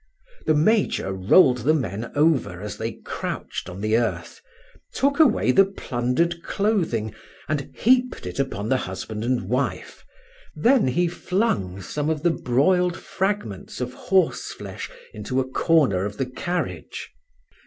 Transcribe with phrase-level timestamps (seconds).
[0.47, 4.41] The major rolled the men over as they crouched on the earth,
[4.95, 7.13] took away the plundered clothing,
[7.47, 10.03] and heaped it upon the husband and wife,
[10.55, 16.25] then he flung some of the broiled fragments of horseflesh into a corner of the
[16.25, 17.11] carriage.